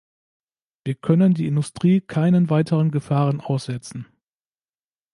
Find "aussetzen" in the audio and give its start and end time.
3.39-4.07